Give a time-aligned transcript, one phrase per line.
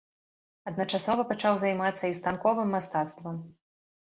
[0.69, 3.35] Адначасова пачаў займацца і станковым мастацтвам.